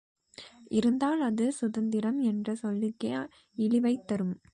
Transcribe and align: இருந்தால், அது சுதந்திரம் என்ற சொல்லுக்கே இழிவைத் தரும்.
இருந்தால், 0.69 1.21
அது 1.21 1.51
சுதந்திரம் 1.51 2.19
என்ற 2.21 2.55
சொல்லுக்கே 2.55 3.11
இழிவைத் 3.57 4.07
தரும். 4.07 4.35